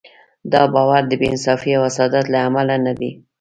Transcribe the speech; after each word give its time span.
دا 0.51 0.61
باور 0.73 1.01
د 1.07 1.11
بې 1.19 1.27
انصافۍ 1.31 1.71
او 1.75 1.83
حسادت 1.89 2.25
له 2.33 2.39
امله 2.47 2.75
نه 2.85 2.93
دی. 2.99 3.11